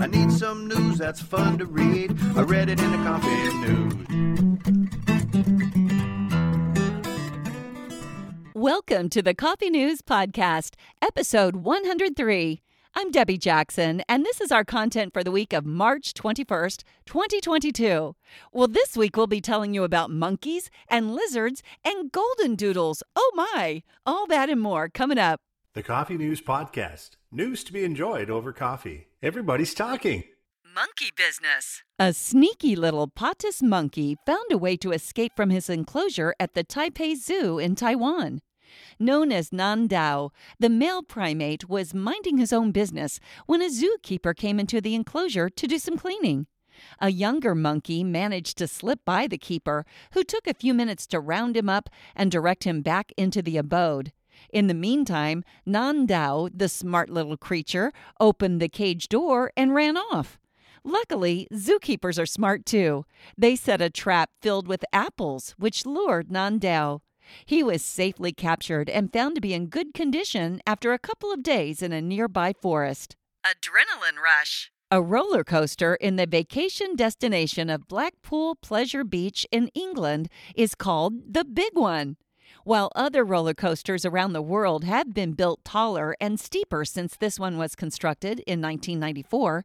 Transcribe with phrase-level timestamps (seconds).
[0.00, 2.16] I need some news that's fun to read.
[2.34, 3.92] I read it in the coffee news.
[8.54, 12.62] Welcome to the Coffee News Podcast, episode 103.
[12.94, 18.16] I'm Debbie Jackson, and this is our content for the week of March 21st, 2022.
[18.54, 23.02] Well, this week we'll be telling you about monkeys and lizards and golden doodles.
[23.14, 23.82] Oh my!
[24.06, 25.42] All that and more coming up.
[25.72, 27.10] The Coffee News Podcast.
[27.30, 29.06] News to be enjoyed over coffee.
[29.22, 30.24] Everybody's talking.
[30.64, 31.84] Monkey business.
[31.96, 36.64] A sneaky little Patas monkey found a way to escape from his enclosure at the
[36.64, 38.40] Taipei Zoo in Taiwan.
[38.98, 44.34] Known as Nan Dao, the male primate was minding his own business when a zookeeper
[44.34, 46.48] came into the enclosure to do some cleaning.
[46.98, 51.20] A younger monkey managed to slip by the keeper, who took a few minutes to
[51.20, 54.12] round him up and direct him back into the abode.
[54.52, 60.38] In the meantime, Nandao, the smart little creature, opened the cage door and ran off.
[60.82, 63.04] Luckily, zookeepers are smart too.
[63.36, 67.00] They set a trap filled with apples, which lured Nandao.
[67.44, 71.42] He was safely captured and found to be in good condition after a couple of
[71.42, 73.16] days in a nearby forest.
[73.44, 74.72] Adrenaline rush.
[74.90, 81.32] A roller coaster in the vacation destination of Blackpool Pleasure Beach in England is called
[81.32, 82.16] the Big One.
[82.64, 87.38] While other roller coasters around the world have been built taller and steeper since this
[87.38, 89.64] one was constructed in 1994,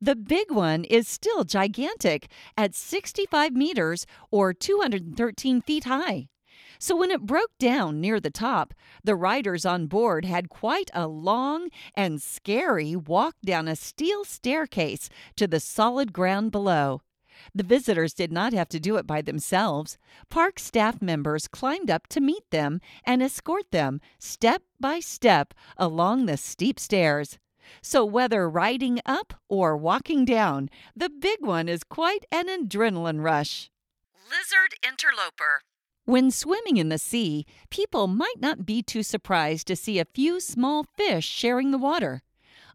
[0.00, 6.28] the big one is still gigantic at 65 meters or 213 feet high.
[6.78, 11.06] So when it broke down near the top, the riders on board had quite a
[11.06, 17.00] long and scary walk down a steel staircase to the solid ground below.
[17.54, 19.98] The visitors did not have to do it by themselves.
[20.30, 26.26] Park staff members climbed up to meet them and escort them step by step along
[26.26, 27.38] the steep stairs.
[27.82, 33.70] So, whether riding up or walking down, the big one is quite an adrenaline rush.
[34.30, 35.62] Lizard interloper.
[36.06, 40.38] When swimming in the sea, people might not be too surprised to see a few
[40.38, 42.22] small fish sharing the water.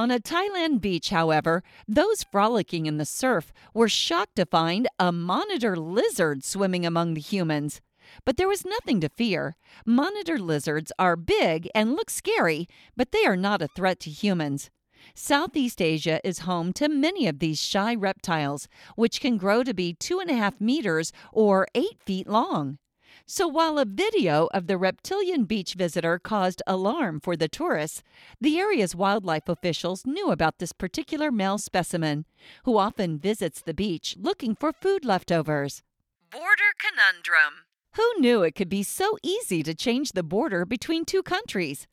[0.00, 5.12] On a Thailand beach, however, those frolicking in the surf were shocked to find a
[5.12, 7.82] monitor lizard swimming among the humans.
[8.24, 9.56] But there was nothing to fear.
[9.84, 12.66] Monitor lizards are big and look scary,
[12.96, 14.70] but they are not a threat to humans.
[15.14, 19.92] Southeast Asia is home to many of these shy reptiles, which can grow to be
[19.92, 22.78] two and a half meters or eight feet long.
[23.26, 28.02] So while a video of the reptilian beach visitor caused alarm for the tourists,
[28.40, 32.24] the area's wildlife officials knew about this particular male specimen,
[32.64, 35.82] who often visits the beach looking for food leftovers.
[36.30, 37.64] Border conundrum.
[37.96, 41.86] Who knew it could be so easy to change the border between two countries?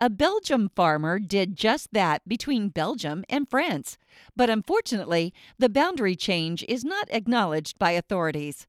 [0.00, 3.96] A Belgium farmer did just that between Belgium and France,
[4.34, 8.66] but unfortunately, the boundary change is not acknowledged by authorities.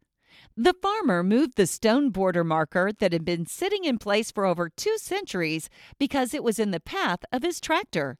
[0.57, 4.69] The farmer moved the stone border marker that had been sitting in place for over
[4.69, 8.17] two centuries because it was in the path of his tractor.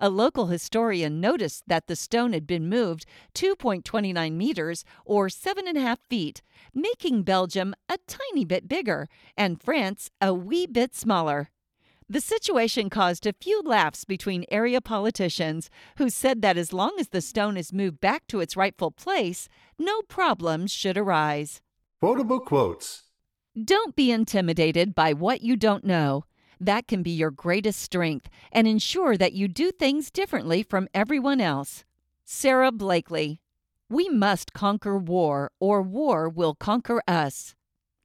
[0.00, 3.04] A local historian noticed that the stone had been moved
[3.34, 6.42] 2.29 meters or 7.5 feet,
[6.72, 9.06] making Belgium a tiny bit bigger
[9.36, 11.50] and France a wee bit smaller.
[12.08, 17.08] The situation caused a few laughs between area politicians who said that as long as
[17.08, 21.60] the stone is moved back to its rightful place, no problems should arise.
[22.00, 23.04] Quotable quotes.
[23.64, 26.24] Don't be intimidated by what you don't know.
[26.60, 31.40] That can be your greatest strength and ensure that you do things differently from everyone
[31.40, 31.84] else.
[32.26, 33.40] Sara Blakely.
[33.88, 37.54] We must conquer war, or war will conquer us.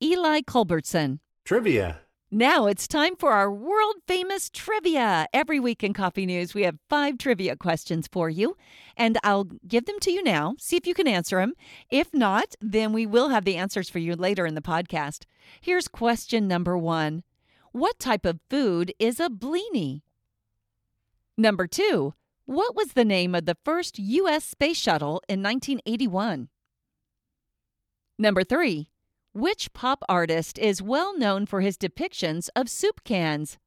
[0.02, 1.19] Ely Culbertson.
[1.44, 2.02] Trivia.
[2.34, 5.28] Now it's time for our world famous trivia.
[5.34, 8.56] Every week in Coffee News, we have five trivia questions for you,
[8.96, 10.56] and I'll give them to you now.
[10.58, 11.56] See if you can answer them.
[11.90, 15.25] If not, then we will have the answers for you later in the podcast.
[15.59, 17.24] Here's question number one
[17.74, 20.03] What type of food is a blini?
[21.38, 22.14] Number two,
[22.46, 24.46] what was the name of the first U.S.
[24.46, 26.47] space shuttle in 1981?
[28.17, 28.91] Number three,
[29.33, 33.57] which pop artist is well known for his depictions of soup cans?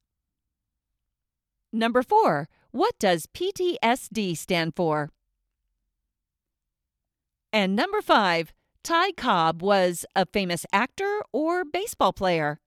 [1.72, 2.48] Number 4.
[2.70, 5.10] What does PTSD stand for?
[7.52, 8.52] And number 5.
[8.82, 12.60] Ty Cobb was a famous actor or baseball player?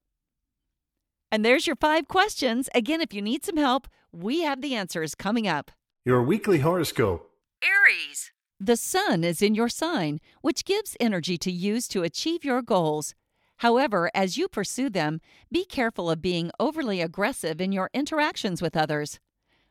[1.31, 2.69] And there's your five questions.
[2.73, 5.71] Again, if you need some help, we have the answers coming up.
[6.05, 7.29] Your weekly horoscope.
[7.61, 8.31] Aries.
[8.59, 13.13] The sun is in your sign, which gives energy to use to achieve your goals.
[13.57, 15.21] However, as you pursue them,
[15.51, 19.19] be careful of being overly aggressive in your interactions with others.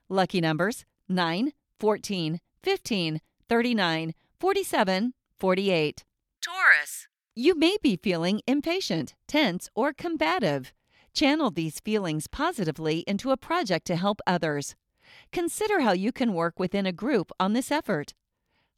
[0.09, 6.05] Lucky numbers 9, 14, 15, 39, 47, 48.
[6.41, 7.09] Taurus.
[7.35, 10.73] You may be feeling impatient, tense, or combative.
[11.13, 14.77] Channel these feelings positively into a project to help others.
[15.33, 18.15] Consider how you can work within a group on this effort.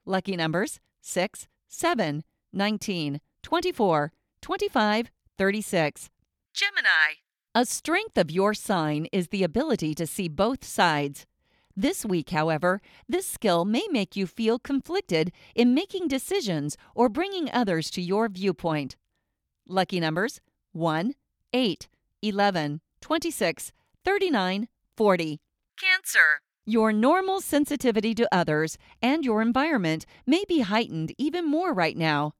[0.08, 2.24] Lucky numbers 6, 7,
[2.54, 6.10] 19, 24, 25, 36.
[6.54, 7.20] Gemini.
[7.54, 11.26] A strength of your sign is the ability to see both sides.
[11.76, 17.50] This week, however, this skill may make you feel conflicted in making decisions or bringing
[17.52, 18.96] others to your viewpoint.
[19.66, 20.40] Lucky numbers
[20.72, 21.12] 1,
[21.52, 21.88] 8,
[22.22, 23.72] 11, 26,
[24.06, 25.40] 39, 40.
[25.78, 26.40] Cancer.
[26.68, 32.34] Your normal sensitivity to others and your environment may be heightened even more right now.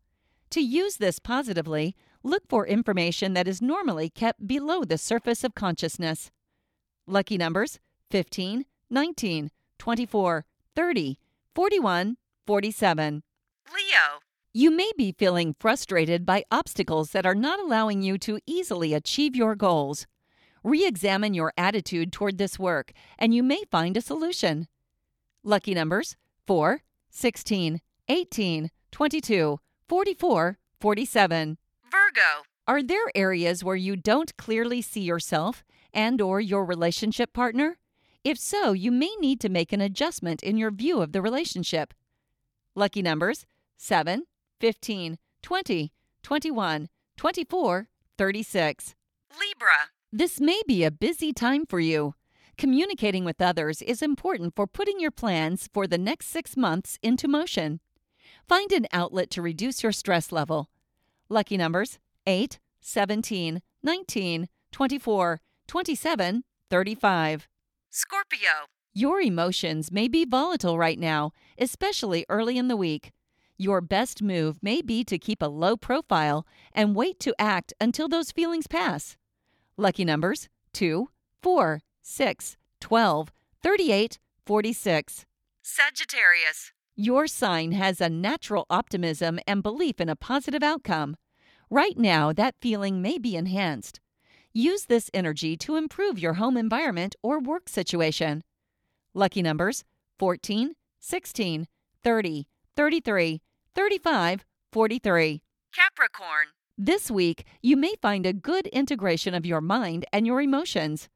[0.50, 5.54] To use this positively, look for information that is normally kept below the surface of
[5.54, 6.30] consciousness.
[7.06, 7.80] Lucky numbers
[8.10, 10.44] 15, 19, 24,
[10.76, 11.18] 30,
[11.54, 12.16] 41,
[12.46, 13.22] 47.
[13.72, 14.20] Leo.
[14.52, 19.34] You may be feeling frustrated by obstacles that are not allowing you to easily achieve
[19.34, 20.06] your goals.
[20.68, 24.68] Re examine your attitude toward this work, and you may find a solution.
[25.42, 26.14] Lucky numbers
[26.46, 31.58] 4, 16, 18, 22, 44, 47.
[31.84, 32.42] Virgo.
[32.66, 37.78] Are there areas where you don't clearly see yourself and or your relationship partner?
[38.22, 41.94] If so, you may need to make an adjustment in your view of the relationship.
[42.74, 43.46] Lucky numbers
[43.78, 44.24] 7,
[44.60, 45.92] 15, 20,
[46.22, 47.88] 21, 24,
[48.18, 48.94] 36.
[49.40, 49.97] Libra.
[50.12, 52.14] This may be a busy time for you.
[52.56, 57.28] Communicating with others is important for putting your plans for the next six months into
[57.28, 57.80] motion.
[58.48, 60.70] Find an outlet to reduce your stress level.
[61.28, 67.48] Lucky numbers 8, 17, 19, 24, 27, 35.
[67.90, 68.50] Scorpio.
[68.94, 73.12] Your emotions may be volatile right now, especially early in the week.
[73.58, 78.08] Your best move may be to keep a low profile and wait to act until
[78.08, 79.18] those feelings pass.
[79.80, 81.08] Lucky numbers 2,
[81.40, 83.32] 4, 6, 12,
[83.62, 85.24] 38, 46.
[85.62, 86.72] Sagittarius.
[86.96, 91.16] Your sign has a natural optimism and belief in a positive outcome.
[91.70, 94.00] Right now, that feeling may be enhanced.
[94.52, 98.42] Use this energy to improve your home environment or work situation.
[99.14, 99.84] Lucky numbers
[100.18, 101.68] 14, 16,
[102.02, 103.42] 30, 33,
[103.76, 105.42] 35, 43.
[105.72, 106.57] Capricorn.
[106.80, 111.08] This week, you may find a good integration of your mind and your emotions.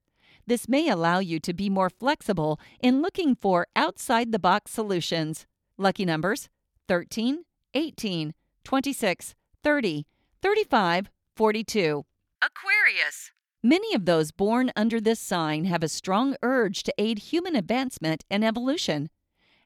[0.44, 5.46] This may allow you to be more flexible in looking for outside the box solutions.
[5.78, 6.48] Lucky numbers
[6.88, 7.44] 13,
[7.74, 10.06] 18, 26, 30,
[10.42, 12.04] 35, 42.
[12.42, 13.30] Aquarius.
[13.62, 18.24] Many of those born under this sign have a strong urge to aid human advancement
[18.28, 19.10] and evolution.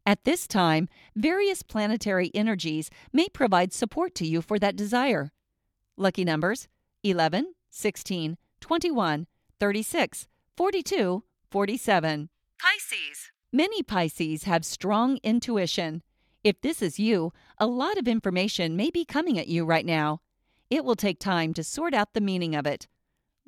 [0.04, 5.32] At this time, various planetary energies may provide support to you for that desire.
[5.98, 6.68] Lucky numbers
[7.02, 9.26] 11, 16, 21,
[9.58, 12.28] 36, 42, 47.
[12.58, 13.30] Pisces.
[13.52, 16.02] Many Pisces have strong intuition.
[16.44, 20.20] If this is you, a lot of information may be coming at you right now.
[20.68, 22.88] It will take time to sort out the meaning of it.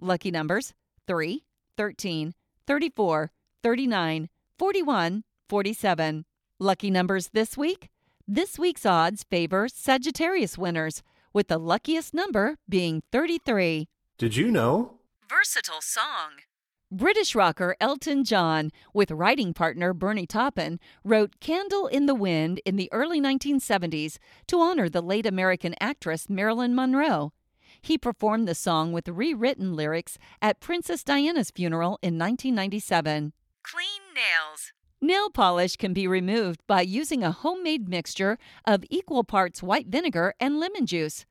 [0.01, 0.73] Lucky numbers
[1.07, 1.45] 3,
[1.77, 2.35] 13,
[2.67, 3.31] 34,
[3.63, 4.29] 39,
[4.59, 6.25] 41, 47.
[6.59, 7.91] Lucky numbers this week?
[8.27, 11.03] This week's odds favor Sagittarius winners,
[11.39, 13.87] with the luckiest number being 33.
[14.19, 14.95] Did you know?
[15.31, 16.43] Versatile song.
[16.91, 22.75] British rocker Elton John, with writing partner Bernie Taupin, wrote Candle in the Wind in
[22.75, 24.19] the early 1970s
[24.49, 27.33] to honor the late American actress Marilyn Monroe.
[27.81, 33.33] He performed the song with rewritten lyrics at Princess Diana's funeral in 1997.
[33.63, 34.73] Clean nails.
[35.01, 40.35] Nail polish can be removed by using a homemade mixture of equal parts white vinegar
[40.41, 41.25] and lemon juice.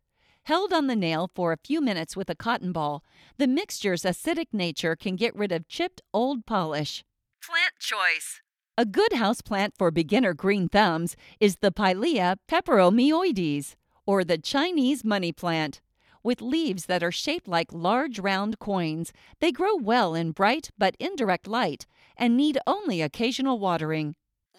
[0.43, 3.03] Held on the nail for a few minutes with a cotton ball,
[3.37, 7.03] the mixture's acidic nature can get rid of chipped old polish.
[7.43, 8.39] Plant choice.
[8.77, 15.33] A good houseplant for beginner green thumbs is the Pilea peperomioides, or the Chinese money
[15.33, 15.81] plant.
[16.23, 20.95] With leaves that are shaped like large round coins, they grow well in bright but
[21.01, 21.85] indirect light
[22.17, 24.15] and need only occasional watering.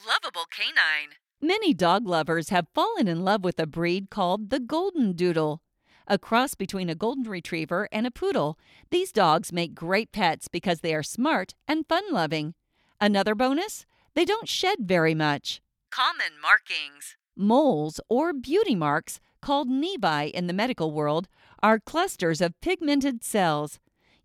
[0.06, 1.16] Lovable canine.
[1.40, 5.60] Many dog lovers have fallen in love with a breed called the Golden Doodle.
[6.06, 8.58] A cross between a golden retriever and a poodle,
[8.90, 12.54] these dogs make great pets because they are smart and fun loving.
[13.00, 13.84] Another bonus?
[14.14, 15.60] They don't shed very much.
[15.90, 17.16] Common markings.
[17.36, 21.28] Moles, or beauty marks, called nevi in the medical world,
[21.62, 23.78] are clusters of pigmented cells.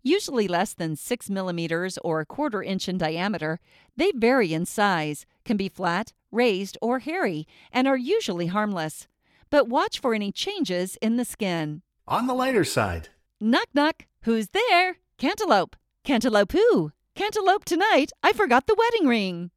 [0.06, 3.58] Usually less than 6 millimeters or a quarter inch in diameter,
[3.96, 9.08] they vary in size, can be flat, raised, or hairy, and are usually harmless.
[9.48, 11.80] But watch for any changes in the skin.
[12.06, 13.08] On the lighter side.
[13.40, 14.04] Knock knock.
[14.24, 14.96] Who's there?
[15.16, 15.74] Cantaloupe.
[16.04, 16.92] Cantaloupe who?
[17.14, 18.12] Cantaloupe tonight.
[18.22, 19.52] I forgot the wedding ring.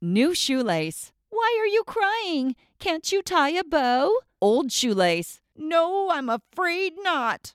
[0.00, 1.12] New shoelace.
[1.28, 2.56] Why are you crying?
[2.78, 4.20] Can't you tie a bow?
[4.40, 5.42] Old shoelace.
[5.54, 7.52] No, I'm afraid not.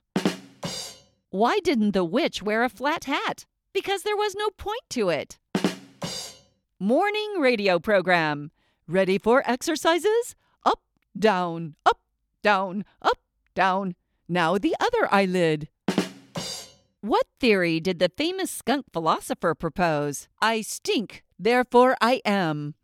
[1.34, 3.44] Why didn't the witch wear a flat hat?
[3.72, 5.36] Because there was no point to it.
[6.78, 8.52] Morning radio program.
[8.86, 10.36] Ready for exercises?
[10.64, 10.80] Up,
[11.18, 11.98] down, up,
[12.44, 13.18] down, up,
[13.52, 13.96] down.
[14.28, 15.66] Now the other eyelid.
[17.00, 20.28] What theory did the famous skunk philosopher propose?
[20.40, 22.76] I stink, therefore I am.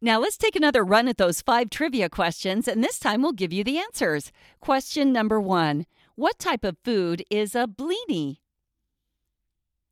[0.00, 3.52] Now let's take another run at those five trivia questions, and this time we'll give
[3.52, 4.30] you the answers.
[4.60, 8.38] Question number one What type of food is a blini?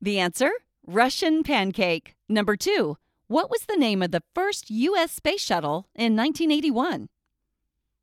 [0.01, 0.49] The answer
[0.85, 2.15] Russian pancake.
[2.27, 5.11] Number two What was the name of the first U.S.
[5.11, 7.09] space shuttle in 1981?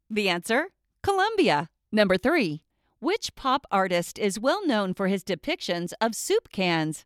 [0.09, 0.69] The answer
[1.03, 1.69] Columbia.
[1.91, 2.63] Number three
[3.01, 7.05] Which pop artist is well known for his depictions of soup cans?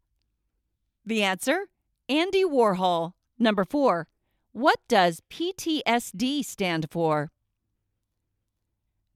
[1.06, 1.68] The answer
[2.10, 3.14] Andy Warhol.
[3.38, 4.06] Number four
[4.52, 7.30] what does PTSD stand for?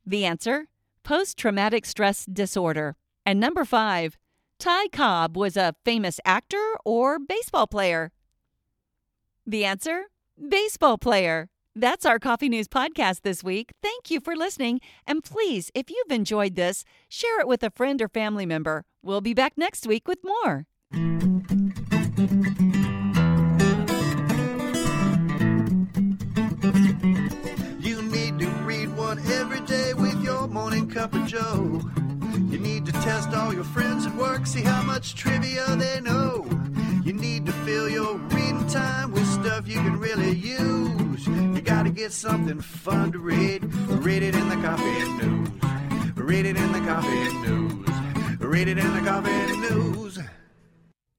[0.06, 0.66] The answer
[1.04, 2.96] post traumatic stress disorder.
[3.26, 4.18] And number five,
[4.58, 8.12] Ty Cobb was a famous actor or baseball player?
[9.46, 10.04] The answer
[10.48, 11.48] baseball player.
[11.74, 13.70] That's our Coffee News podcast this week.
[13.82, 14.80] Thank you for listening.
[15.06, 18.84] And please, if you've enjoyed this, share it with a friend or family member.
[19.02, 20.66] We'll be back next week with more.
[30.90, 31.80] Cup of joe.
[32.50, 36.44] You need to test all your friends at work, see how much trivia they know.
[37.04, 41.26] You need to fill your reading time with stuff you can really use.
[41.26, 43.72] You gotta get something fun to read.
[44.04, 45.48] Read it in the coffee news.
[46.16, 47.88] Read it in the coffee news.
[48.40, 50.09] Read it in the coffee news.